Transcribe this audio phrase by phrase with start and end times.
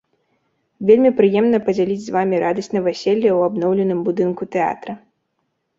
[0.89, 4.93] Вельмі прыемна падзяліць з вамі радасць наваселля ў абноўленым будынку тэатра.